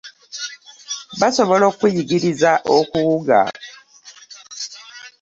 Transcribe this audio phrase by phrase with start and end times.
[1.19, 3.39] Basobola okuyigiriza okuwuga?